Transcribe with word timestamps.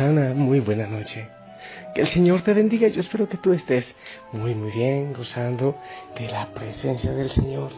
Osana, 0.00 0.32
muy 0.32 0.60
buena 0.60 0.86
noche. 0.86 1.28
Que 1.94 2.00
el 2.00 2.06
Señor 2.06 2.40
te 2.40 2.54
bendiga. 2.54 2.88
Yo 2.88 3.02
espero 3.02 3.28
que 3.28 3.36
tú 3.36 3.52
estés 3.52 3.94
muy, 4.32 4.54
muy 4.54 4.70
bien, 4.70 5.12
gozando 5.12 5.76
de 6.18 6.26
la 6.26 6.54
presencia 6.54 7.12
del 7.12 7.28
Señor 7.28 7.70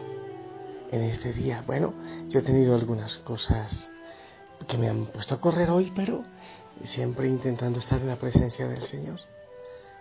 en 0.93 1.01
este 1.03 1.33
día. 1.33 1.65
Bueno, 1.67 1.93
yo 2.29 2.39
he 2.39 2.43
tenido 2.43 2.75
algunas 2.75 3.17
cosas 3.17 3.91
que 4.69 4.77
me 4.77 4.87
han 4.87 5.07
puesto 5.07 5.35
a 5.35 5.41
correr 5.41 5.69
hoy, 5.69 5.91
pero 5.93 6.23
siempre 6.85 7.27
intentando 7.27 7.79
estar 7.79 7.99
en 7.99 8.07
la 8.07 8.15
presencia 8.15 8.69
del 8.69 8.83
Señor. 8.83 9.19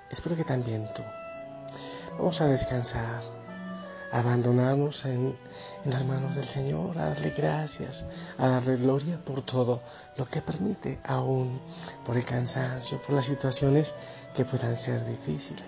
Espero 0.09 0.37
que 0.37 0.45
también 0.45 0.87
tú. 0.95 1.03
Vamos 2.19 2.41
a 2.41 2.47
descansar, 2.47 3.25
abandonarnos 4.13 5.05
en, 5.07 5.35
las 5.87 6.05
manos 6.05 6.37
del 6.37 6.47
Señor, 6.47 6.99
a 6.99 7.07
darle 7.07 7.31
gracias, 7.31 8.05
a 8.39 8.47
darle 8.47 8.77
gloria 8.77 9.19
por 9.25 9.43
todo 9.43 9.81
lo 10.17 10.27
que 10.27 10.43
permite, 10.43 11.01
aún 11.03 11.61
por 12.05 12.17
el 12.17 12.25
cansancio, 12.25 13.01
por 13.03 13.17
las 13.17 13.25
situaciones 13.25 13.93
que 14.37 14.45
puedan 14.45 14.77
ser 14.77 15.05
difíciles. 15.07 15.65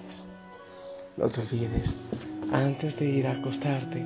No 1.17 1.29
te 1.31 1.41
olvides, 1.41 1.97
antes 2.53 2.97
de 2.99 3.05
ir 3.07 3.27
a 3.27 3.33
acostarte, 3.33 4.05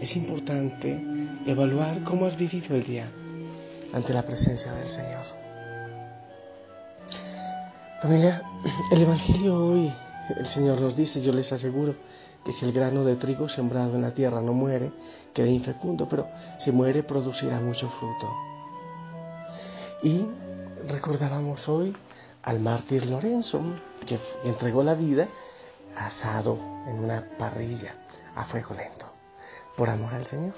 es 0.00 0.16
importante 0.16 1.00
evaluar 1.46 2.02
cómo 2.02 2.26
has 2.26 2.36
vivido 2.36 2.74
el 2.74 2.84
día 2.84 3.08
ante 3.92 4.12
la 4.12 4.22
presencia 4.22 4.72
del 4.72 4.88
Señor. 4.88 5.24
Familia, 8.02 8.42
el 8.90 9.02
Evangelio 9.02 9.56
hoy, 9.56 9.92
el 10.36 10.46
Señor 10.48 10.80
nos 10.80 10.96
dice, 10.96 11.22
yo 11.22 11.32
les 11.32 11.50
aseguro, 11.52 11.94
que 12.46 12.52
si 12.52 12.64
el 12.64 12.72
grano 12.72 13.02
de 13.04 13.16
trigo 13.16 13.48
sembrado 13.48 13.96
en 13.96 14.02
la 14.02 14.14
tierra 14.14 14.40
no 14.40 14.52
muere, 14.52 14.92
queda 15.34 15.48
infecundo, 15.48 16.08
pero 16.08 16.28
si 16.58 16.70
muere 16.70 17.02
producirá 17.02 17.58
mucho 17.58 17.90
fruto. 17.90 18.32
Y 20.04 20.24
recordábamos 20.86 21.68
hoy 21.68 21.96
al 22.44 22.60
mártir 22.60 23.04
Lorenzo, 23.06 23.60
que 24.06 24.20
entregó 24.44 24.84
la 24.84 24.94
vida 24.94 25.26
asado 25.96 26.56
en 26.86 27.00
una 27.00 27.26
parrilla 27.36 27.96
a 28.36 28.44
fuego 28.44 28.74
lento, 28.74 29.06
por 29.76 29.90
amor 29.90 30.14
al 30.14 30.26
Señor. 30.26 30.54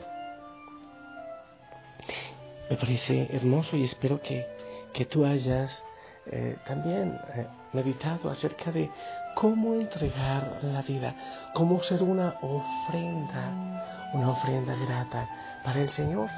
Me 2.68 2.76
parece 2.76 3.34
hermoso 3.34 3.78
y 3.78 3.84
espero 3.84 4.20
que, 4.20 4.46
que 4.92 5.06
tú 5.06 5.24
hayas 5.24 5.82
eh, 6.30 6.58
también 6.66 7.18
eh, 7.34 7.46
meditado 7.72 8.30
acerca 8.30 8.70
de 8.70 8.90
cómo 9.34 9.74
entregar 9.74 10.58
la 10.62 10.82
vida, 10.82 11.14
cómo 11.54 11.82
ser 11.82 12.02
una 12.02 12.36
ofrenda, 12.42 14.10
una 14.14 14.30
ofrenda 14.30 14.74
grata 14.74 15.28
para 15.64 15.80
el 15.80 15.90
Señor, 15.90 16.28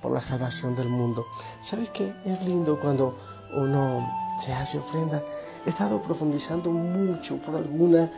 por 0.00 0.12
la 0.12 0.20
salvación 0.20 0.76
del 0.76 0.88
mundo. 0.88 1.24
¿Sabes 1.62 1.90
qué? 1.90 2.12
Es 2.24 2.42
lindo 2.42 2.78
cuando 2.80 3.18
uno 3.54 4.08
se 4.44 4.52
hace 4.52 4.78
ofrenda. 4.78 5.22
He 5.64 5.70
estado 5.70 6.02
profundizando 6.02 6.70
mucho 6.70 7.36
por 7.36 7.56
alguna 7.56 8.10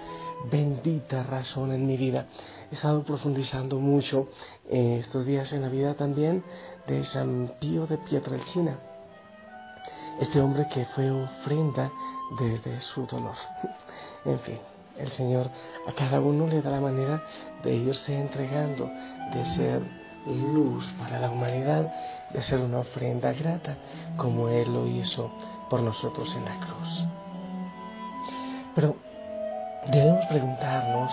bendita 0.50 1.22
razón 1.22 1.72
en 1.72 1.86
mi 1.86 1.96
vida. 1.96 2.26
He 2.70 2.74
estado 2.74 3.02
profundizando 3.02 3.78
mucho 3.78 4.28
eh, 4.68 4.98
estos 5.00 5.26
días 5.26 5.52
en 5.52 5.62
la 5.62 5.68
vida 5.68 5.94
también 5.94 6.42
de 6.86 7.04
San 7.04 7.52
Pío 7.60 7.86
de 7.86 7.98
Pietrelcina. 7.98 8.78
Este 10.20 10.40
hombre 10.40 10.68
que 10.68 10.84
fue 10.86 11.10
ofrenda 11.10 11.90
desde 12.38 12.80
su 12.80 13.06
dolor. 13.06 13.34
En 14.26 14.40
fin, 14.40 14.58
el 14.98 15.10
Señor 15.10 15.50
a 15.86 15.92
cada 15.92 16.18
uno 16.18 16.46
le 16.46 16.62
da 16.62 16.70
la 16.70 16.80
manera 16.80 17.22
de 17.62 17.74
irse 17.74 18.18
entregando, 18.18 18.90
de 19.34 19.44
ser 19.44 19.82
luz 20.26 20.90
para 20.98 21.18
la 21.18 21.30
humanidad, 21.30 21.92
de 22.30 22.40
ser 22.40 22.60
una 22.60 22.78
ofrenda 22.78 23.34
grata, 23.34 23.76
como 24.16 24.48
Él 24.48 24.72
lo 24.72 24.86
hizo 24.86 25.30
por 25.68 25.82
nosotros 25.82 26.34
en 26.34 26.46
la 26.46 26.58
cruz. 26.58 27.04
Pero 28.74 28.96
debemos 29.90 30.24
preguntarnos 30.26 31.12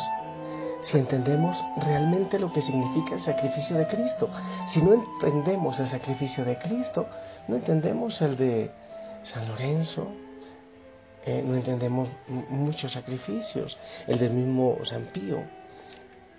si 0.81 0.97
entendemos 0.97 1.62
realmente 1.78 2.39
lo 2.39 2.51
que 2.51 2.62
significa 2.62 3.16
el 3.16 3.22
sacrificio 3.22 3.78
de 3.78 3.88
Cristo. 3.88 4.29
Si 4.69 4.81
no 4.81 4.94
entendemos 4.94 5.79
el 5.79 5.88
sacrificio 5.88 6.44
de 6.45 6.57
Cristo, 6.57 7.07
no 7.47 7.57
entendemos 7.57 8.22
el 8.22 8.35
de 8.38 8.72
San 9.24 9.48
Lorenzo, 9.48 10.08
eh, 11.26 11.44
no 11.46 11.56
entendemos 11.56 12.09
muchos 12.28 12.92
sacrificios, 12.92 13.78
el 14.08 14.20
del 14.20 14.32
mismo 14.32 14.78
San 14.86 15.06
Pío, 15.08 15.44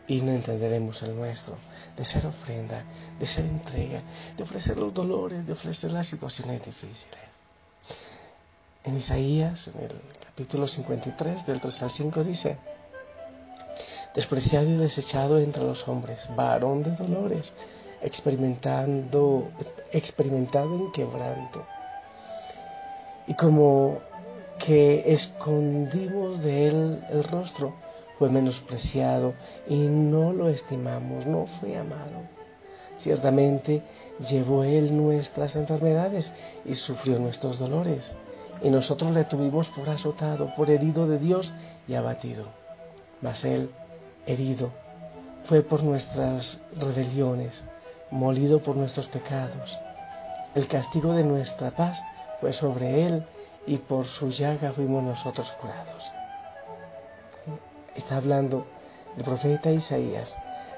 y 0.08 0.20
no 0.20 0.32
entenderemos 0.32 1.02
el 1.02 1.14
nuestro, 1.14 1.56
de 1.96 2.04
ser 2.04 2.26
ofrenda, 2.26 2.84
de 3.18 3.26
ser 3.26 3.44
entrega, 3.44 4.02
de 4.36 4.42
ofrecer 4.42 4.76
los 4.76 4.92
dolores, 4.92 5.46
de 5.46 5.52
ofrecer 5.52 5.92
las 5.92 6.06
situaciones 6.08 6.64
difíciles. 6.64 7.20
En 8.84 8.96
Isaías, 8.96 9.68
en 9.68 9.84
el 9.84 10.00
capítulo 10.24 10.66
53, 10.66 11.46
del 11.46 11.60
3 11.60 11.82
al 11.82 11.90
5, 11.90 12.24
dice, 12.24 12.58
despreciado 14.14 14.68
y 14.68 14.76
desechado 14.76 15.38
entre 15.38 15.62
los 15.62 15.86
hombres, 15.86 16.28
varón 16.34 16.82
de 16.82 16.90
dolores, 16.90 17.54
experimentando, 18.02 19.52
experimentado 19.92 20.74
en 20.74 20.90
quebranto. 20.90 21.64
Y 23.26 23.34
como 23.34 23.98
que 24.58 25.12
escondimos 25.12 26.42
de 26.42 26.68
él 26.68 27.04
el 27.10 27.24
rostro, 27.24 27.74
fue 28.18 28.28
menospreciado 28.28 29.34
y 29.68 29.76
no 29.76 30.32
lo 30.32 30.48
estimamos, 30.48 31.26
no 31.26 31.46
fue 31.58 31.76
amado. 31.76 32.22
Ciertamente 32.98 33.82
llevó 34.30 34.62
él 34.62 34.96
nuestras 34.96 35.56
enfermedades 35.56 36.32
y 36.64 36.76
sufrió 36.76 37.18
nuestros 37.18 37.58
dolores, 37.58 38.12
y 38.62 38.70
nosotros 38.70 39.10
le 39.10 39.24
tuvimos 39.24 39.66
por 39.70 39.88
azotado, 39.88 40.54
por 40.54 40.70
herido 40.70 41.08
de 41.08 41.18
Dios 41.18 41.52
y 41.88 41.94
abatido. 41.94 42.46
Mas 43.20 43.44
él, 43.44 43.70
herido, 44.26 44.70
fue 45.46 45.62
por 45.62 45.82
nuestras 45.82 46.60
rebeliones, 46.76 47.64
molido 48.12 48.62
por 48.62 48.76
nuestros 48.76 49.08
pecados. 49.08 49.76
El 50.54 50.68
castigo 50.68 51.14
de 51.14 51.24
nuestra 51.24 51.72
paz 51.72 52.00
fue 52.42 52.52
sobre 52.52 53.06
él, 53.06 53.24
y 53.68 53.76
por 53.76 54.04
su 54.06 54.30
llaga 54.30 54.72
fuimos 54.72 55.04
nosotros 55.04 55.48
curados. 55.60 56.10
Está 57.94 58.16
hablando 58.16 58.66
el 59.16 59.22
profeta 59.22 59.70
Isaías 59.70 60.34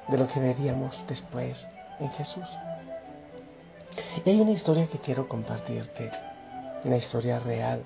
de 0.08 0.19
lo 0.19 0.28
que 0.28 0.40
veríamos 0.40 0.94
después 1.08 1.66
en 2.00 2.11
Jesús. 2.11 2.44
Y 4.26 4.28
hay 4.28 4.40
una 4.43 4.50
historia 4.50 4.88
que 4.88 4.99
quiero 4.99 5.26
compartirte, 5.26 6.11
una 6.84 6.99
historia 6.99 7.38
real. 7.38 7.82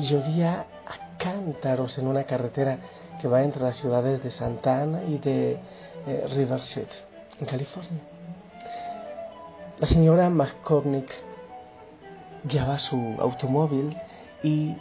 Llovía 0.00 0.66
a 0.88 1.16
cántaros 1.16 1.98
en 1.98 2.08
una 2.08 2.24
carretera 2.24 2.78
que 3.20 3.28
va 3.28 3.44
entre 3.44 3.62
las 3.62 3.76
ciudades 3.76 4.24
de 4.24 4.32
Santa 4.32 4.82
Ana 4.82 5.04
y 5.04 5.18
de 5.18 5.60
eh, 6.08 6.26
Riverside, 6.34 6.88
en 7.38 7.46
California. 7.46 8.00
La 9.78 9.86
señora 9.86 10.28
McCormick 10.30 11.12
guiaba 12.44 12.78
su 12.78 12.96
automóvil 13.18 13.96
y 14.42 14.76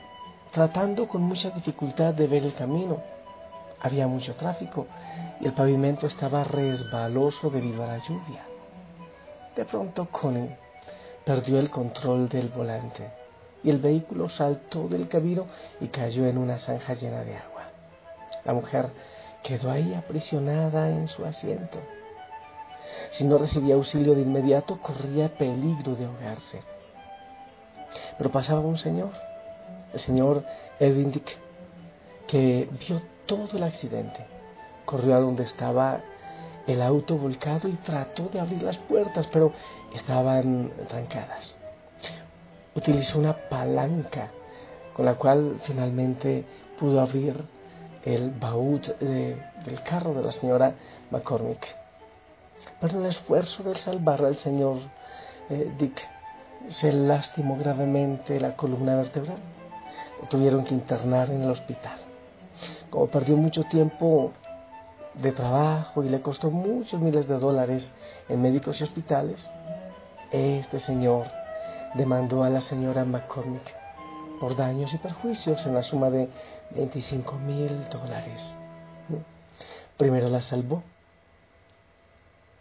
tratando 0.51 1.07
con 1.07 1.21
mucha 1.21 1.49
dificultad 1.49 2.13
de 2.13 2.27
ver 2.27 2.43
el 2.43 2.53
camino. 2.53 2.97
Había 3.79 4.07
mucho 4.07 4.35
tráfico 4.35 4.85
y 5.39 5.45
el 5.45 5.53
pavimento 5.53 6.07
estaba 6.07 6.43
resbaloso 6.43 7.49
debido 7.49 7.83
a 7.83 7.87
la 7.87 7.97
lluvia. 7.97 8.45
De 9.55 9.65
pronto 9.65 10.07
Connie 10.11 10.55
perdió 11.25 11.59
el 11.59 11.69
control 11.69 12.27
del 12.27 12.49
volante 12.49 13.11
y 13.63 13.69
el 13.69 13.79
vehículo 13.79 14.27
saltó 14.29 14.87
del 14.87 15.07
camino 15.07 15.45
y 15.79 15.87
cayó 15.87 16.25
en 16.25 16.37
una 16.37 16.59
zanja 16.59 16.93
llena 16.95 17.23
de 17.23 17.37
agua. 17.37 17.63
La 18.43 18.53
mujer 18.53 18.91
quedó 19.41 19.71
ahí 19.71 19.93
aprisionada 19.93 20.89
en 20.89 21.07
su 21.07 21.25
asiento. 21.25 21.79
Si 23.11 23.23
no 23.23 23.37
recibía 23.37 23.75
auxilio 23.75 24.15
de 24.15 24.21
inmediato, 24.21 24.79
corría 24.81 25.37
peligro 25.37 25.95
de 25.95 26.05
ahogarse. 26.05 26.72
Pero 28.17 28.31
pasaba 28.31 28.61
un 28.61 28.77
señor, 28.77 29.11
el 29.93 29.99
señor 29.99 30.43
Edwin 30.79 31.11
Dick, 31.11 31.37
que 32.27 32.69
vio 32.87 33.01
todo 33.25 33.57
el 33.57 33.63
accidente. 33.63 34.25
Corrió 34.85 35.15
a 35.15 35.19
donde 35.19 35.43
estaba 35.43 36.01
el 36.67 36.81
auto 36.81 37.17
volcado 37.17 37.67
y 37.67 37.73
trató 37.73 38.29
de 38.29 38.39
abrir 38.39 38.63
las 38.63 38.77
puertas, 38.77 39.27
pero 39.27 39.51
estaban 39.93 40.71
trancadas. 40.87 41.55
Utilizó 42.75 43.19
una 43.19 43.33
palanca 43.33 44.31
con 44.93 45.05
la 45.05 45.15
cual 45.15 45.59
finalmente 45.63 46.45
pudo 46.79 47.01
abrir 47.01 47.43
el 48.05 48.31
baúl 48.31 48.81
del 48.99 49.81
carro 49.83 50.13
de 50.13 50.23
la 50.23 50.31
señora 50.31 50.75
McCormick. 51.11 51.65
Pero 52.79 52.99
el 52.99 53.07
esfuerzo 53.07 53.63
de 53.63 53.75
salvar 53.75 54.23
al 54.23 54.37
señor 54.37 54.77
eh, 55.49 55.71
Dick 55.77 56.01
se 56.69 56.91
lastimó 56.91 57.57
gravemente 57.57 58.39
la 58.39 58.55
columna 58.55 58.95
vertebral. 58.95 59.37
Tuvieron 60.29 60.63
que 60.63 60.73
internar 60.73 61.29
en 61.29 61.43
el 61.43 61.49
hospital. 61.49 61.99
Como 62.89 63.07
perdió 63.07 63.35
mucho 63.35 63.63
tiempo 63.63 64.31
de 65.15 65.31
trabajo 65.31 66.03
y 66.03 66.09
le 66.09 66.21
costó 66.21 66.49
muchos 66.49 67.01
miles 67.01 67.27
de 67.27 67.37
dólares 67.37 67.91
en 68.29 68.41
médicos 68.41 68.79
y 68.79 68.83
hospitales, 68.83 69.49
este 70.31 70.79
señor 70.79 71.27
demandó 71.93 72.43
a 72.43 72.49
la 72.49 72.61
señora 72.61 73.05
McCormick 73.05 73.83
por 74.39 74.55
daños 74.55 74.93
y 74.93 74.97
perjuicios 74.97 75.65
en 75.65 75.75
la 75.75 75.83
suma 75.83 76.09
de 76.09 76.29
25 76.71 77.33
mil 77.35 77.87
dólares. 77.89 78.55
Primero 79.97 80.29
la 80.29 80.41
salvó, 80.41 80.83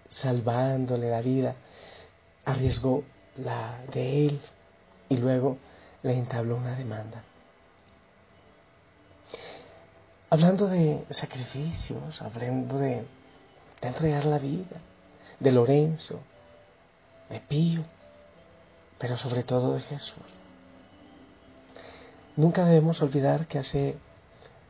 salvándole 0.08 1.08
la 1.10 1.22
vida, 1.22 1.54
arriesgó 2.44 3.04
la 3.36 3.78
de 3.92 4.26
él 4.26 4.40
y 5.08 5.16
luego 5.16 5.58
le 6.02 6.14
entabló 6.14 6.56
una 6.56 6.76
demanda. 6.76 7.22
Hablando 10.30 10.66
de 10.68 11.04
sacrificios, 11.10 12.22
hablando 12.22 12.78
de, 12.78 13.04
de 13.80 13.88
entregar 13.88 14.24
la 14.24 14.38
vida, 14.38 14.76
de 15.40 15.52
Lorenzo, 15.52 16.20
de 17.28 17.40
Pío, 17.40 17.84
pero 18.98 19.16
sobre 19.16 19.42
todo 19.42 19.74
de 19.74 19.80
Jesús. 19.80 20.24
Nunca 22.36 22.64
debemos 22.64 23.02
olvidar 23.02 23.46
que 23.46 23.58
hace 23.58 23.96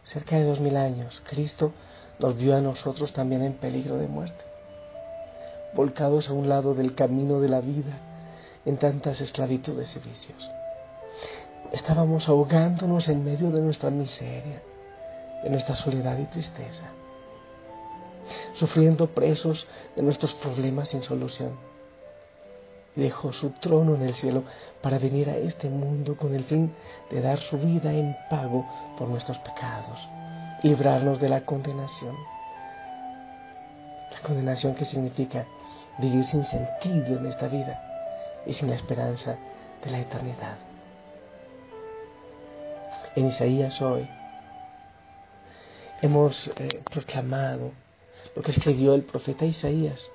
cerca 0.03 0.37
de 0.37 0.45
dos 0.45 0.59
mil 0.59 0.77
años 0.77 1.23
Cristo 1.29 1.73
nos 2.19 2.37
vio 2.37 2.57
a 2.57 2.61
nosotros 2.61 3.13
también 3.13 3.43
en 3.43 3.53
peligro 3.55 3.99
de 3.99 4.09
muerte, 4.09 4.45
volcados 5.75 6.29
a 6.29 6.33
un 6.33 6.49
lado 6.49 6.75
del 6.75 6.97
camino 6.97 7.41
de 7.41 7.49
la 7.49 7.61
vida 7.61 8.12
en 8.65 8.77
tantas 8.77 9.21
esclavitudes 9.21 9.97
y 9.97 10.09
vicios. 10.09 10.51
Estábamos 11.73 12.29
ahogándonos 12.29 13.09
en 13.09 13.25
medio 13.25 13.51
de 13.51 13.61
nuestra 13.61 13.91
miseria, 13.91 14.63
de 15.43 15.51
nuestra 15.51 15.75
soledad 15.75 16.19
y 16.19 16.27
tristeza, 16.27 16.85
sufriendo 18.55 19.09
presos 19.09 19.67
de 19.97 20.03
nuestros 20.03 20.35
problemas 20.35 20.89
sin 20.89 21.03
solución. 21.03 21.53
Dejó 22.95 23.33
su 23.33 23.51
trono 23.51 23.95
en 23.95 24.03
el 24.03 24.15
cielo 24.15 24.45
para 24.83 24.99
venir 24.99 25.31
a 25.31 25.37
este 25.37 25.69
mundo 25.69 26.17
con 26.17 26.35
el 26.35 26.45
fin 26.45 26.75
de 27.11 27.23
dar 27.23 27.39
su 27.39 27.57
vida 27.57 27.93
en 27.93 28.15
pago 28.29 28.67
por 28.99 29.09
nuestros 29.09 29.39
pecados 29.39 29.99
librarnos 30.63 31.21
de 31.21 31.29
la 31.29 31.45
condenación. 31.45 32.17
La 34.13 34.21
condenación 34.21 34.75
que 34.75 34.85
significa 34.85 35.45
vivir 35.99 36.25
sin 36.25 36.45
sentido 36.45 37.19
en 37.19 37.27
esta 37.27 37.49
vida 37.49 37.92
y 38.47 38.55
sin 38.55 38.71
la 38.71 38.77
esperanza 38.77 39.37
de 39.85 39.91
la 39.91 40.01
eternidad. 40.01 40.57
En 43.15 43.27
Isaías 43.27 43.81
hoy 43.83 44.09
hemos 46.01 46.49
eh, 46.57 46.81
proclamado 46.91 47.73
lo 48.35 48.43
que 48.43 48.51
escribió 48.51 48.95
el 48.95 49.03
profeta 49.03 49.45
Isaías 49.45 50.11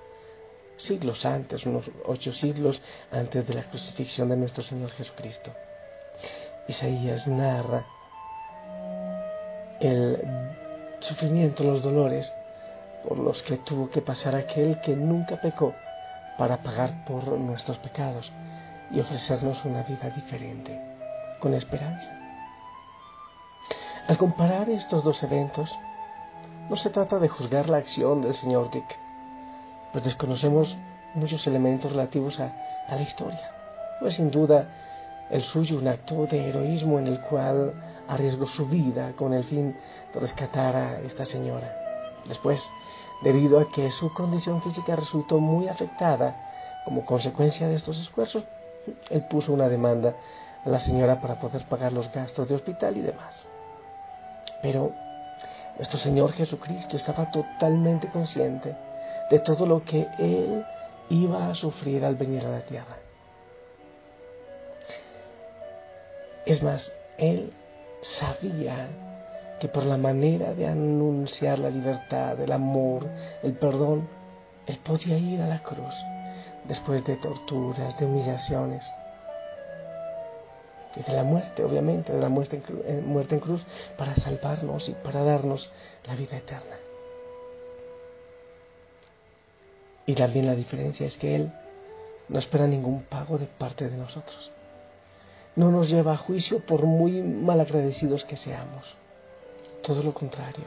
siglos 0.77 1.25
antes, 1.25 1.65
unos 1.65 1.89
ocho 2.05 2.31
siglos 2.33 2.79
antes 3.11 3.47
de 3.47 3.53
la 3.53 3.63
crucifixión 3.63 4.29
de 4.29 4.37
nuestro 4.37 4.63
Señor 4.63 4.91
Jesucristo. 4.91 5.51
Isaías 6.67 7.27
narra 7.27 7.85
el 9.79 10.21
sufrimiento, 10.99 11.63
los 11.63 11.81
dolores 11.81 12.33
por 13.07 13.17
los 13.17 13.41
que 13.43 13.57
tuvo 13.57 13.89
que 13.89 14.01
pasar 14.01 14.35
aquel 14.35 14.81
que 14.81 14.95
nunca 14.95 15.39
pecó 15.39 15.73
para 16.37 16.61
pagar 16.61 17.05
por 17.05 17.27
nuestros 17.39 17.77
pecados 17.79 18.31
y 18.91 18.99
ofrecernos 18.99 19.63
una 19.65 19.83
vida 19.83 20.09
diferente, 20.09 20.79
con 21.39 21.53
esperanza. 21.53 22.09
Al 24.07 24.17
comparar 24.17 24.69
estos 24.69 25.03
dos 25.03 25.21
eventos, 25.23 25.77
no 26.69 26.75
se 26.75 26.89
trata 26.89 27.19
de 27.19 27.27
juzgar 27.27 27.69
la 27.69 27.77
acción 27.77 28.21
del 28.21 28.33
señor 28.33 28.71
Dick, 28.71 28.97
pues 29.91 30.03
desconocemos 30.03 30.77
muchos 31.13 31.45
elementos 31.47 31.91
relativos 31.91 32.39
a, 32.39 32.53
la 32.89 33.01
historia. 33.01 33.51
No 33.99 34.07
es 34.07 34.13
sin 34.13 34.31
duda 34.31 34.67
el 35.29 35.43
suyo 35.43 35.77
un 35.77 35.87
acto 35.87 36.25
de 36.25 36.49
heroísmo 36.49 36.99
en 36.99 37.07
el 37.07 37.19
cual 37.19 37.73
arriesgó 38.07 38.47
su 38.47 38.65
vida 38.67 39.11
con 39.17 39.33
el 39.33 39.43
fin 39.43 39.75
de 40.13 40.19
rescatar 40.19 40.75
a 40.75 40.99
esta 41.01 41.25
señora. 41.25 41.75
Después, 42.25 42.63
debido 43.21 43.59
a 43.59 43.69
que 43.69 43.89
su 43.91 44.13
condición 44.13 44.61
física 44.61 44.95
resultó 44.95 45.39
muy 45.39 45.67
afectada 45.67 46.81
como 46.85 47.05
consecuencia 47.05 47.67
de 47.67 47.75
estos 47.75 47.99
esfuerzos, 47.99 48.43
él 49.09 49.25
puso 49.29 49.53
una 49.53 49.67
demanda 49.67 50.15
a 50.65 50.69
la 50.69 50.79
señora 50.79 51.19
para 51.19 51.39
poder 51.39 51.65
pagar 51.65 51.93
los 51.93 52.11
gastos 52.11 52.47
de 52.47 52.55
hospital 52.55 52.97
y 52.97 53.01
demás. 53.01 53.45
Pero 54.61 54.93
nuestro 55.77 55.99
Señor 55.99 56.31
Jesucristo 56.33 56.95
estaba 56.97 57.29
totalmente 57.29 58.09
consciente 58.09 58.75
de 59.29 59.39
todo 59.39 59.65
lo 59.65 59.83
que 59.83 60.07
Él 60.17 60.65
iba 61.09 61.49
a 61.49 61.55
sufrir 61.55 62.03
al 62.03 62.15
venir 62.15 62.45
a 62.45 62.49
la 62.49 62.61
tierra. 62.61 62.97
Es 66.45 66.63
más, 66.63 66.91
Él 67.17 67.53
sabía 68.01 68.87
que 69.59 69.67
por 69.67 69.83
la 69.83 69.97
manera 69.97 70.53
de 70.53 70.67
anunciar 70.67 71.59
la 71.59 71.69
libertad, 71.69 72.39
el 72.39 72.51
amor, 72.51 73.07
el 73.43 73.53
perdón, 73.53 74.07
Él 74.67 74.79
podía 74.83 75.17
ir 75.17 75.41
a 75.41 75.47
la 75.47 75.63
cruz 75.63 75.95
después 76.65 77.03
de 77.05 77.15
torturas, 77.15 77.97
de 77.97 78.05
humillaciones 78.05 78.85
y 80.95 81.03
de 81.03 81.13
la 81.13 81.23
muerte, 81.23 81.63
obviamente, 81.63 82.13
de 82.13 82.19
la 82.19 82.29
muerte 82.29 82.61
en, 82.67 82.97
eh, 82.97 83.01
muerte 83.01 83.35
en 83.35 83.41
cruz, 83.41 83.65
para 83.97 84.15
salvarnos 84.15 84.89
y 84.89 84.93
para 84.93 85.23
darnos 85.23 85.71
la 86.05 86.15
vida 86.15 86.37
eterna. 86.37 86.77
Y 90.05 90.15
también 90.15 90.45
la 90.45 90.55
diferencia 90.55 91.05
es 91.05 91.17
que 91.17 91.35
Él 91.35 91.51
no 92.29 92.39
espera 92.39 92.67
ningún 92.67 93.03
pago 93.03 93.37
de 93.37 93.45
parte 93.45 93.89
de 93.89 93.97
nosotros. 93.97 94.51
No 95.55 95.71
nos 95.71 95.89
lleva 95.89 96.13
a 96.13 96.17
juicio 96.17 96.59
por 96.59 96.85
muy 96.85 97.21
malagradecidos 97.21 98.25
que 98.25 98.37
seamos. 98.37 98.95
Todo 99.87 100.03
lo 100.03 100.13
contrario. 100.13 100.65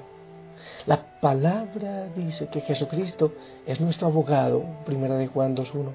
La 0.86 1.20
palabra 1.20 2.06
dice 2.16 2.48
que 2.48 2.62
Jesucristo 2.62 3.34
es 3.66 3.78
nuestro 3.78 4.06
abogado, 4.06 4.64
primera 4.86 5.16
de 5.16 5.26
Juan 5.26 5.54
2.1, 5.54 5.92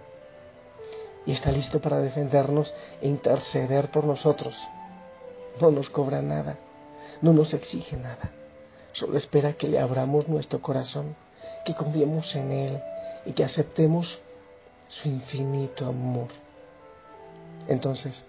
y 1.26 1.32
está 1.32 1.52
listo 1.52 1.82
para 1.82 2.02
defendernos 2.02 2.72
e 3.02 3.08
interceder 3.08 3.90
por 3.90 4.04
nosotros. 4.04 4.56
No 5.60 5.72
nos 5.72 5.90
cobra 5.90 6.22
nada, 6.22 6.60
no 7.24 7.34
nos 7.34 7.56
exige 7.56 7.98
nada, 7.98 8.30
solo 8.92 9.18
espera 9.18 9.54
que 9.54 9.70
le 9.70 9.80
abramos 9.80 10.28
nuestro 10.28 10.62
corazón, 10.62 11.16
que 11.66 11.74
confiemos 11.74 12.36
en 12.36 12.52
Él 12.52 12.80
y 13.26 13.32
que 13.32 13.44
aceptemos 13.44 14.20
su 14.88 15.08
infinito 15.10 15.88
amor. 15.88 16.28
Entonces 17.68 18.24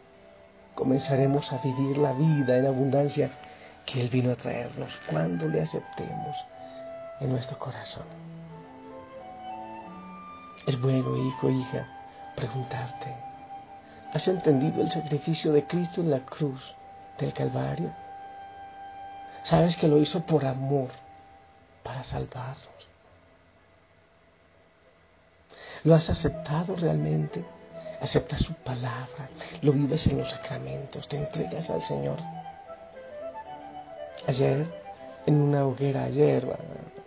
comenzaremos 0.75 1.53
a 1.53 1.59
vivir 1.59 1.99
la 1.99 2.15
vida 2.15 2.57
en 2.57 2.65
abundancia 2.65 3.31
que 3.87 4.01
Él 4.01 4.09
vino 4.09 4.33
a 4.33 4.37
traernos 4.37 4.99
cuando 5.09 5.49
le 5.49 5.63
aceptemos 5.63 6.37
en 7.21 7.31
nuestro 7.31 7.59
corazón. 7.59 8.05
Es 10.67 10.81
bueno, 10.81 11.17
hijo, 11.17 11.49
hija, 11.49 11.87
preguntarte, 12.35 13.15
¿has 14.13 14.27
entendido 14.27 14.83
el 14.83 14.91
sacrificio 14.91 15.53
de 15.53 15.65
Cristo 15.67 16.01
en 16.01 16.11
la 16.11 16.21
cruz 16.21 16.75
del 17.19 17.33
Calvario? 17.33 17.93
Sabes 19.45 19.77
que 19.77 19.87
lo 19.87 19.99
hizo 19.99 20.27
por 20.27 20.45
amor, 20.45 20.91
para 21.85 22.03
salvarnos. 22.03 22.67
¿Lo 25.85 25.95
has 25.95 26.11
aceptado 26.11 26.75
realmente? 26.75 27.45
aceptas 28.01 28.41
su 28.41 28.53
palabra, 28.55 29.29
lo 29.63 29.73
vives 29.73 30.07
en 30.07 30.19
los 30.19 30.31
sacramentos, 30.31 31.09
te 31.09 31.17
entregas 31.17 31.69
al 31.71 31.83
Señor. 31.83 32.19
Ayer, 34.27 34.67
en 35.27 35.41
una 35.41 35.65
hoguera, 35.65 36.05
ayer, 36.05 36.45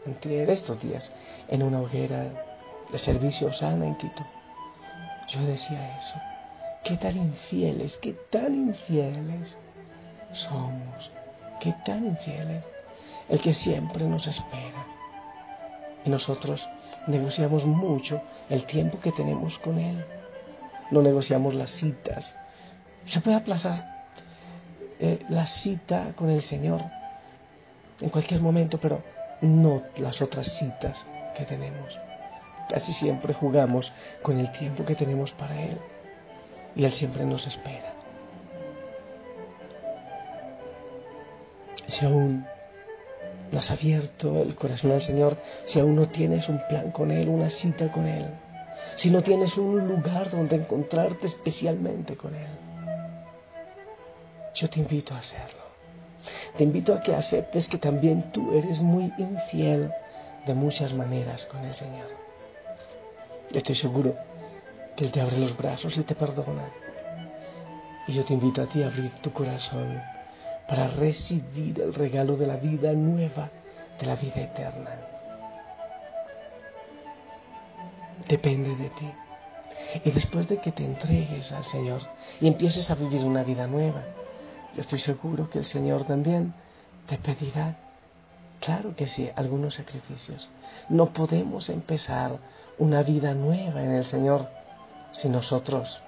entre 0.05 0.51
estos 0.51 0.81
días, 0.81 1.11
en 1.49 1.63
una 1.63 1.81
hoguera 1.81 2.27
de 2.91 2.97
servicio 2.97 3.51
sana 3.53 3.85
en 3.85 3.95
Quito, 3.95 4.25
yo 5.27 5.41
decía 5.45 5.97
eso. 5.97 6.15
Qué 6.83 6.95
tan 6.95 7.17
infieles, 7.17 7.97
qué 8.01 8.13
tan 8.31 8.55
infieles 8.55 9.57
somos, 10.31 11.11
qué 11.59 11.75
tan 11.85 12.05
infieles. 12.05 12.65
El 13.27 13.41
que 13.41 13.53
siempre 13.53 14.05
nos 14.05 14.25
espera. 14.25 14.87
Y 16.05 16.09
nosotros 16.09 16.65
negociamos 17.07 17.65
mucho 17.65 18.21
el 18.49 18.65
tiempo 18.65 18.99
que 19.01 19.11
tenemos 19.11 19.59
con 19.59 19.77
Él. 19.77 20.03
No 20.89 21.01
negociamos 21.01 21.53
las 21.53 21.69
citas. 21.69 22.33
Se 23.05 23.19
puede 23.19 23.37
aplazar 23.37 24.07
eh, 24.99 25.23
la 25.29 25.45
cita 25.45 26.13
con 26.15 26.29
el 26.29 26.41
Señor 26.41 26.81
en 28.01 28.09
cualquier 28.09 28.41
momento, 28.41 28.77
pero 28.79 29.01
no 29.41 29.83
las 29.97 30.21
otras 30.21 30.47
citas 30.57 30.97
que 31.37 31.45
tenemos. 31.45 31.97
Casi 32.69 32.93
siempre 32.93 33.33
jugamos 33.33 33.91
con 34.21 34.39
el 34.39 34.51
tiempo 34.51 34.85
que 34.85 34.95
tenemos 34.95 35.31
para 35.31 35.59
Él 35.61 35.77
y 36.75 36.85
Él 36.85 36.93
siempre 36.93 37.25
nos 37.25 37.45
espera. 37.47 37.93
Si 41.87 42.05
aún 42.05 42.45
no 43.51 43.59
has 43.59 43.71
abierto 43.71 44.43
el 44.43 44.55
corazón 44.55 44.91
al 44.91 45.01
Señor, 45.01 45.37
si 45.65 45.79
aún 45.79 45.95
no 45.95 46.09
tienes 46.09 46.47
un 46.47 46.61
plan 46.67 46.91
con 46.91 47.09
Él, 47.09 47.27
una 47.27 47.49
cita 47.49 47.91
con 47.91 48.05
Él, 48.07 48.27
si 48.95 49.09
no 49.09 49.23
tienes 49.23 49.57
un 49.57 49.87
lugar 49.87 50.29
donde 50.29 50.57
encontrarte 50.57 51.25
especialmente 51.25 52.15
con 52.15 52.35
Él, 52.35 52.47
yo 54.53 54.69
te 54.69 54.79
invito 54.79 55.15
a 55.15 55.19
hacerlo. 55.19 55.68
Te 56.57 56.63
invito 56.63 56.93
a 56.93 57.01
que 57.01 57.15
aceptes 57.15 57.67
que 57.67 57.77
también 57.77 58.31
tú 58.31 58.53
eres 58.57 58.79
muy 58.79 59.13
infiel 59.17 59.91
de 60.45 60.53
muchas 60.53 60.93
maneras 60.93 61.45
con 61.45 61.63
el 61.65 61.75
Señor. 61.75 62.07
Yo 63.51 63.57
estoy 63.57 63.75
seguro 63.75 64.15
que 64.95 65.05
Él 65.05 65.11
te 65.11 65.21
abre 65.21 65.37
los 65.37 65.55
brazos 65.57 65.97
y 65.97 66.03
te 66.03 66.15
perdona. 66.15 66.69
Y 68.07 68.13
yo 68.13 68.25
te 68.25 68.33
invito 68.33 68.61
a 68.61 68.65
ti 68.65 68.81
a 68.81 68.87
abrir 68.87 69.11
tu 69.21 69.31
corazón 69.31 70.01
para 70.67 70.87
recibir 70.87 71.79
el 71.81 71.93
regalo 71.93 72.35
de 72.37 72.47
la 72.47 72.57
vida 72.57 72.93
nueva, 72.93 73.49
de 73.99 74.05
la 74.05 74.15
vida 74.15 74.41
eterna. 74.41 74.91
Depende 78.27 78.75
de 78.75 78.89
ti. 78.89 79.11
Y 80.05 80.11
después 80.11 80.47
de 80.47 80.57
que 80.57 80.71
te 80.71 80.85
entregues 80.85 81.51
al 81.51 81.65
Señor 81.65 82.01
y 82.39 82.47
empieces 82.47 82.89
a 82.91 82.95
vivir 82.95 83.23
una 83.23 83.43
vida 83.43 83.65
nueva, 83.65 84.03
yo 84.75 84.81
estoy 84.81 84.99
seguro 84.99 85.49
que 85.49 85.59
el 85.59 85.65
Señor 85.65 86.05
también 86.05 86.53
te 87.07 87.17
pedirá, 87.17 87.77
claro 88.59 88.95
que 88.95 89.07
sí, 89.07 89.29
algunos 89.35 89.75
sacrificios. 89.75 90.49
No 90.89 91.11
podemos 91.11 91.69
empezar 91.69 92.37
una 92.77 93.03
vida 93.03 93.33
nueva 93.33 93.83
en 93.83 93.91
el 93.91 94.05
Señor 94.05 94.47
si 95.11 95.27
nosotros 95.27 96.01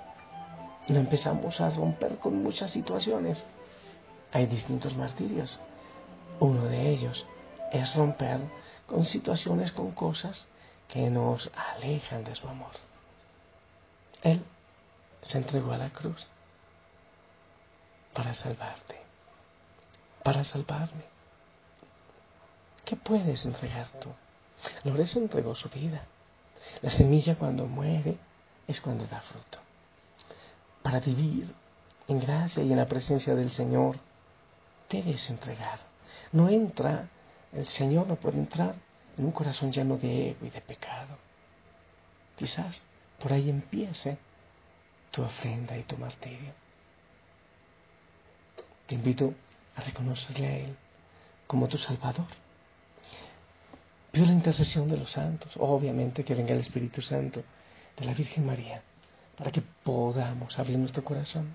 no 0.87 0.99
empezamos 0.99 1.59
a 1.59 1.69
romper 1.71 2.17
con 2.17 2.43
muchas 2.43 2.71
situaciones. 2.71 3.45
Hay 4.31 4.45
distintos 4.45 4.95
martirios. 4.95 5.59
Uno 6.39 6.65
de 6.65 6.89
ellos 6.89 7.25
es 7.71 7.95
romper 7.95 8.39
con 8.85 9.05
situaciones, 9.05 9.71
con 9.71 9.91
cosas 9.91 10.47
que 10.87 11.09
nos 11.09 11.49
alejan 11.75 12.23
de 12.23 12.35
su 12.35 12.47
amor. 12.47 12.71
Él 14.21 14.43
se 15.21 15.37
entregó 15.37 15.71
a 15.71 15.77
la 15.77 15.89
cruz 15.89 16.27
para 18.13 18.33
salvarte, 18.33 18.99
para 20.23 20.43
salvarme. 20.43 21.03
¿Qué 22.85 22.95
puedes 22.95 23.45
entregar 23.45 23.87
tú? 23.99 24.09
Lorenzo 24.83 25.19
entregó 25.19 25.55
su 25.55 25.69
vida. 25.69 26.03
La 26.81 26.89
semilla 26.89 27.35
cuando 27.35 27.65
muere 27.65 28.17
es 28.67 28.81
cuando 28.81 29.05
da 29.05 29.21
fruto. 29.21 29.59
Para 30.83 30.99
vivir 30.99 31.53
en 32.07 32.19
gracia 32.19 32.63
y 32.63 32.71
en 32.71 32.77
la 32.77 32.87
presencia 32.87 33.35
del 33.35 33.51
Señor, 33.51 33.97
debes 34.89 35.29
entregar. 35.29 35.79
No 36.31 36.49
entra, 36.49 37.09
el 37.53 37.67
Señor 37.67 38.07
no 38.07 38.15
puede 38.15 38.37
entrar 38.37 38.75
en 39.17 39.25
un 39.25 39.31
corazón 39.31 39.71
lleno 39.71 39.97
de 39.97 40.31
ego 40.31 40.45
y 40.45 40.49
de 40.49 40.61
pecado. 40.61 41.17
Quizás 42.35 42.81
por 43.19 43.33
ahí 43.33 43.49
empiece 43.49 44.17
tu 45.11 45.21
ofrenda 45.23 45.77
y 45.77 45.83
tu 45.83 45.97
martirio. 45.97 46.53
Te 48.91 48.95
invito 48.95 49.33
a 49.77 49.83
reconocerle 49.83 50.47
a 50.47 50.57
Él 50.57 50.75
como 51.47 51.69
tu 51.69 51.77
Salvador. 51.77 52.25
Pido 54.11 54.25
la 54.25 54.33
intercesión 54.33 54.89
de 54.89 54.97
los 54.97 55.11
santos, 55.11 55.53
obviamente 55.57 56.25
que 56.25 56.35
venga 56.35 56.53
el 56.53 56.59
Espíritu 56.59 57.01
Santo, 57.01 57.41
de 57.97 58.05
la 58.05 58.13
Virgen 58.13 58.45
María, 58.45 58.81
para 59.37 59.49
que 59.49 59.61
podamos 59.61 60.59
abrir 60.59 60.77
nuestro 60.77 61.05
corazón, 61.05 61.53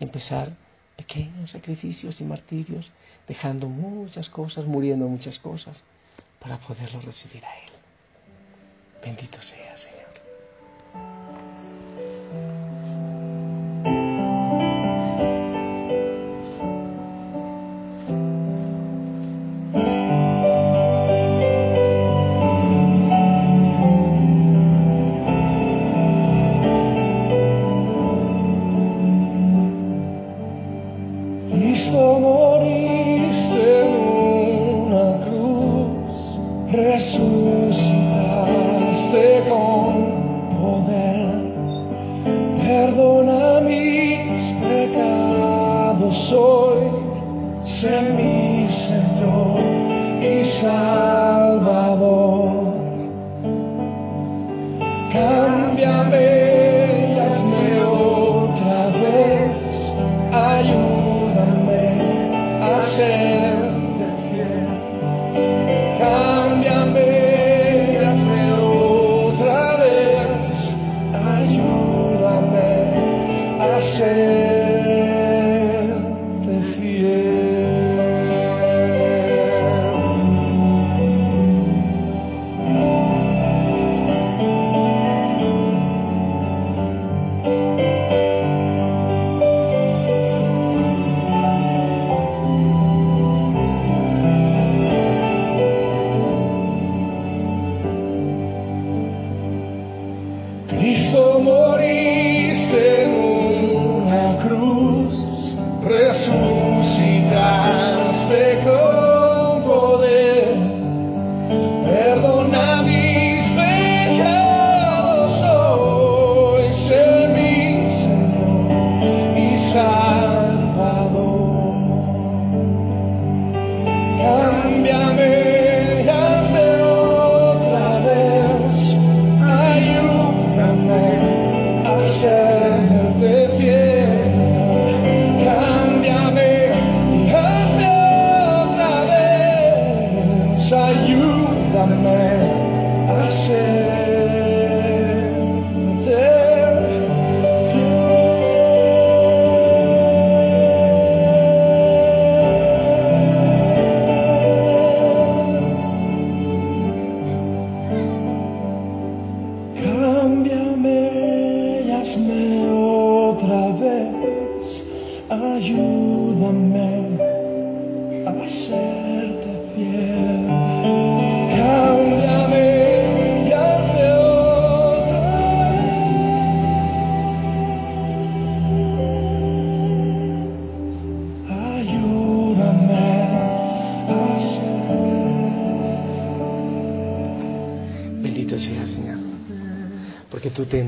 empezar 0.00 0.56
pequeños 0.96 1.52
sacrificios 1.52 2.20
y 2.20 2.24
martirios, 2.24 2.90
dejando 3.28 3.68
muchas 3.68 4.28
cosas, 4.28 4.64
muriendo 4.64 5.06
muchas 5.06 5.38
cosas, 5.38 5.84
para 6.40 6.58
poderlo 6.58 7.00
recibir 7.00 7.44
a 7.44 7.58
Él. 7.60 7.70
Bendito 9.04 9.40
sea, 9.40 9.76
Señor. 9.76 9.93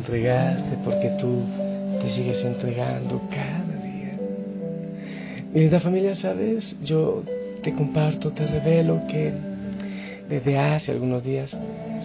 Entregaste, 0.06 0.78
porque 0.84 1.08
tú 1.18 1.42
te 2.00 2.10
sigues 2.10 2.42
entregando 2.44 3.20
cada 3.28 3.82
día. 3.82 4.16
Mi 5.52 5.60
linda 5.60 5.80
familia, 5.80 6.14
¿sabes? 6.14 6.76
Yo 6.82 7.24
te 7.62 7.74
comparto, 7.74 8.32
te 8.32 8.46
revelo 8.46 9.02
que 9.08 9.32
desde 10.28 10.58
hace 10.58 10.92
algunos 10.92 11.24
días 11.24 11.56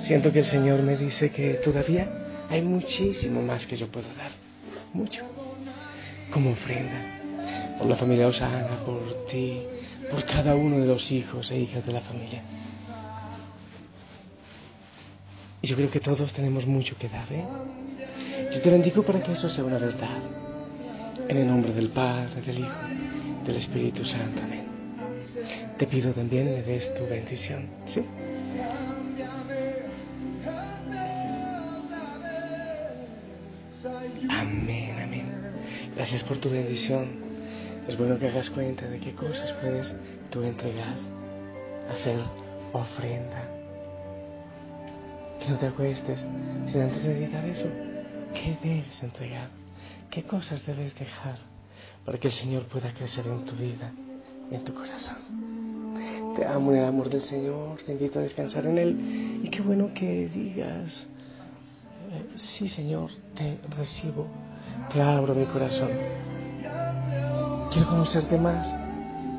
siento 0.04 0.32
que 0.32 0.40
el 0.40 0.46
Señor 0.46 0.82
me 0.82 0.98
dice 0.98 1.30
que 1.30 1.56
todavía 1.64 2.08
hay 2.50 2.64
muchísimo 2.64 3.44
más 3.44 3.68
que 3.68 3.78
yo 3.78 3.88
puedo 3.88 4.08
dar. 4.18 4.32
Mucho. 4.94 5.24
Como 6.34 6.52
ofrenda. 6.52 7.78
Por 7.78 7.88
la 7.88 7.98
familia 7.98 8.28
Osana, 8.28 8.84
por 8.84 9.28
ti, 9.30 9.62
por 10.10 10.26
cada 10.26 10.56
uno 10.56 10.80
de 10.80 10.88
los 10.88 11.12
hijos 11.12 11.52
e 11.52 11.60
hijas 11.60 11.86
de 11.86 11.94
la 11.94 12.02
familia. 12.02 12.42
Y 15.62 15.68
yo 15.68 15.76
creo 15.76 15.92
que 15.92 16.00
todos 16.00 16.34
tenemos 16.34 16.66
mucho 16.66 16.98
que 16.98 17.08
dar, 17.08 17.32
¿eh? 17.32 17.46
Yo 18.54 18.62
te 18.62 18.70
bendigo 18.70 19.04
para 19.04 19.22
que 19.22 19.34
eso 19.34 19.48
sea 19.50 19.64
una 19.64 19.78
verdad. 19.78 20.22
En 21.28 21.38
el 21.38 21.48
nombre 21.48 21.72
del 21.74 21.90
Padre, 21.90 22.42
del 22.42 22.60
Hijo, 22.60 22.82
del 23.46 23.56
Espíritu 23.58 24.04
Santo. 24.04 24.42
Amén. 24.44 24.66
Te 25.78 25.88
pido 25.88 26.12
también 26.14 26.46
me 26.46 26.62
des 26.64 26.94
tu 26.96 27.06
bendición, 27.06 27.68
¿sí? 27.94 28.04
Amén, 34.30 35.00
amén. 35.02 35.26
Gracias 35.96 36.24
por 36.24 36.38
tu 36.40 36.50
bendición. 36.50 37.08
Es 37.88 37.98
bueno 37.98 38.18
que 38.18 38.28
hagas 38.28 38.50
cuenta 38.50 38.88
de 38.88 39.00
qué 39.00 39.14
cosas 39.14 39.54
puedes 39.62 39.94
tú 40.30 40.44
entregar, 40.44 40.96
hacer 41.92 42.20
ofrenda. 42.74 43.51
Que 45.42 45.50
no 45.50 45.58
te 45.58 45.68
acuestes 45.68 46.20
sin 46.72 46.82
antes 46.82 47.04
meditar 47.04 47.44
eso. 47.46 47.68
¿Qué 48.34 48.58
debes 48.62 49.02
entregar? 49.02 49.50
¿Qué 50.12 50.24
cosas 50.24 50.64
debes 50.68 50.94
dejar 50.96 51.38
para 52.06 52.20
que 52.20 52.28
el 52.28 52.34
Señor 52.34 52.68
pueda 52.68 52.94
crecer 52.94 53.26
en 53.26 53.44
tu 53.46 53.56
vida, 53.56 53.92
en 54.52 54.64
tu 54.64 54.74
corazón? 54.74 55.18
Te 56.36 56.46
amo 56.46 56.72
en 56.72 56.78
el 56.78 56.86
amor 56.86 57.10
del 57.10 57.24
Señor, 57.24 57.82
te 57.84 57.94
invito 57.94 58.20
a 58.20 58.22
descansar 58.22 58.68
en 58.68 58.78
Él. 58.78 59.42
Y 59.44 59.50
qué 59.50 59.62
bueno 59.62 59.92
que 59.96 60.30
digas, 60.30 61.08
sí 62.58 62.70
Señor, 62.70 63.10
te 63.34 63.58
recibo, 63.76 64.28
te 64.94 65.02
abro 65.02 65.34
mi 65.34 65.46
corazón. 65.46 65.90
Quiero 67.72 67.88
conocerte 67.88 68.38
más, 68.38 68.68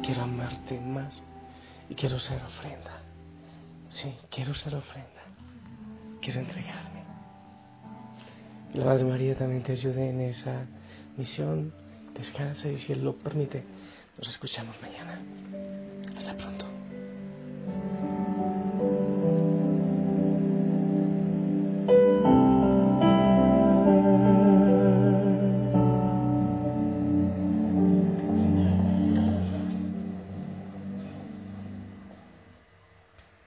quiero 0.03 0.23
amarte 0.23 0.81
más 0.81 1.23
y 1.89 1.95
quiero 1.95 2.19
ser 2.19 2.43
ofrenda. 2.43 3.03
Sí, 3.89 4.13
quiero 4.31 4.53
ser 4.55 4.75
ofrenda 4.75 5.22
quiero 6.23 6.41
entregarme. 6.41 7.03
La 8.75 8.85
Madre 8.87 9.05
María 9.05 9.37
también 9.37 9.63
te 9.63 9.73
ayude 9.73 10.09
en 10.09 10.21
esa 10.21 10.65
misión. 11.17 11.75
Descansa 12.15 12.69
y 12.69 12.79
si 12.79 12.93
Él 12.93 13.05
lo 13.05 13.17
permite, 13.17 13.65
nos 14.19 14.29
escuchamos 14.29 14.77
mañana. 14.81 15.21